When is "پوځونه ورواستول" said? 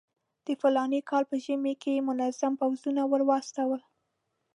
2.61-3.81